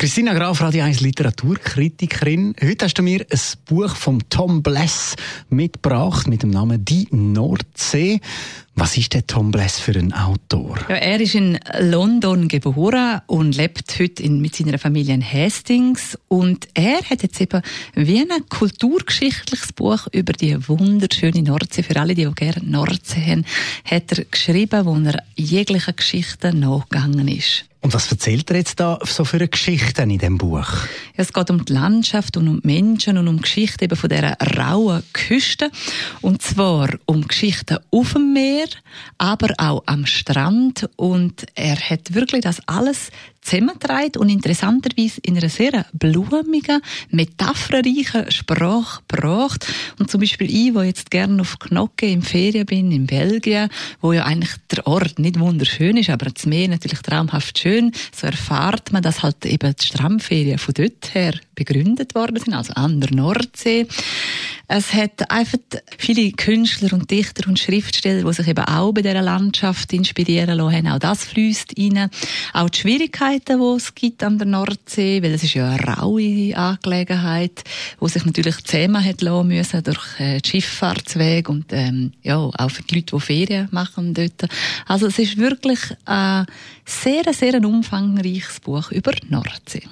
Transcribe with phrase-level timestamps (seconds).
[0.00, 2.54] Christina Graf, Radio 1 Literaturkritikerin.
[2.58, 5.14] Heute hast du mir ein Buch von Tom Bless
[5.50, 8.18] mitgebracht mit dem Namen Die Nordsee.
[8.74, 10.78] Was ist der Tom Bless für ein Autor?
[10.88, 16.16] Ja, er ist in London geboren und lebt heute in, mit seiner Familie in Hastings.
[16.28, 17.60] Und er hat jetzt eben
[17.94, 23.44] wie ein kulturgeschichtliches Buch über die wunderschöne Nordsee, für alle, die auch gerne Nordsee haben,
[23.84, 27.66] hat er geschrieben, wo er jeglichen Geschichten nachgegangen ist.
[27.82, 30.68] Und was erzählt er jetzt da so für eine Geschichte in dem Buch?
[31.16, 34.36] Es geht um die Landschaft und um Menschen und um die Geschichte eben von dieser
[34.58, 35.70] rauen Küste.
[36.20, 38.68] Und zwar um Geschichten auf dem Meer,
[39.16, 40.90] aber auch am Strand.
[40.96, 43.10] Und er hat wirklich das alles
[43.42, 49.66] zusammengetragen und interessanterweise in einer sehr blumigen, metapherreichen Sprache gebracht.
[49.98, 53.68] Und zum Beispiel ich, wo jetzt gerne auf Knocke im Ferien bin, in Belgien,
[54.00, 58.26] wo ja eigentlich der Ort nicht wunderschön ist, aber das Meer natürlich traumhaft schön, so
[58.26, 63.00] erfahrt man, dass halt eben die Strandferien von dort her begründet worden sind, also an
[63.00, 63.86] der Nordsee.
[64.72, 65.58] Es hat einfach
[65.98, 70.86] viele Künstler und Dichter und Schriftsteller, die sich eben auch bei dieser Landschaft inspirieren lassen,
[70.86, 72.08] auch das fließt rein.
[72.52, 76.56] Auch die Schwierigkeiten, die es gibt an der Nordsee, weil es ist ja eine raue
[76.56, 77.64] Angelegenheit,
[77.98, 82.70] wo sich natürlich zähmen hat lassen müssen durch äh, die Schifffahrtsweg und ähm, ja, auch
[82.70, 84.48] für die Leute, die Ferien machen dort.
[84.86, 86.46] Also es ist wirklich ein
[86.84, 89.82] sehr, sehr umfangreiches Buch über die Nordsee.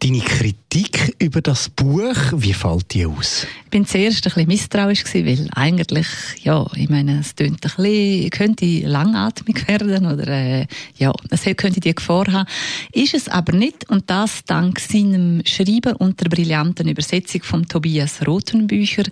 [0.00, 3.46] Deine Kritik über das Buch, wie fällt die aus?
[3.64, 6.06] Ich bin zuerst ein bisschen misstrauisch gewesen, weil eigentlich,
[6.42, 11.80] ja, ich meine, es tönt ein bisschen, könnte langatmig werden oder, äh, ja, es könnte
[11.80, 12.48] die Gefahr haben.
[12.92, 18.26] Ist es aber nicht und das dank seinem Schreiben und der brillanten Übersetzung von Tobias
[18.26, 19.04] Rotenbücher.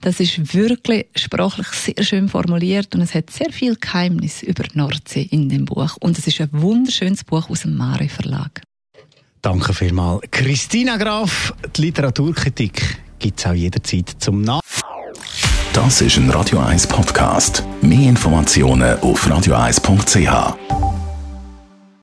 [0.00, 5.28] Das ist wirklich sprachlich sehr schön formuliert und es hat sehr viel Geheimnis über Nordsee
[5.30, 8.62] in dem Buch und es ist ein wunderschönes Buch aus dem Mare Verlag.
[9.42, 10.22] Danke vielmals.
[10.30, 14.60] Christina Graf, die Literaturkritik gibt es auch jederzeit zum Nach.
[15.72, 17.64] Das ist ein Radio 1 Podcast.
[17.80, 20.81] Mehr Informationen auf radio1.ch.